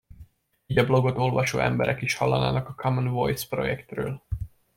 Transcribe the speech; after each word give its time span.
Így 0.65 0.77
a 0.77 0.85
blogot 0.85 1.17
olvasó 1.17 1.59
emberek 1.59 2.01
is 2.01 2.15
hallanának 2.15 2.67
a 2.67 2.73
Common 2.73 3.07
Voice 3.07 3.47
projektről. 3.49 4.21